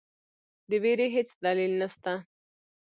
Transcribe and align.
د 0.69 0.71
وېرې 0.83 1.07
هیڅ 1.15 1.29
دلیل 1.45 1.73
نسته. 1.81 2.13